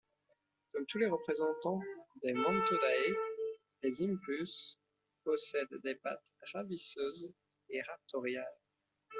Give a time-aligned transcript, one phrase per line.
[0.73, 1.79] Comme tous les représentants
[2.23, 3.15] des Mantodea,
[3.83, 4.79] les empuses
[5.23, 6.19] possèdent des pattes
[6.55, 7.31] ravisseuses
[7.69, 8.59] ou raptoriales.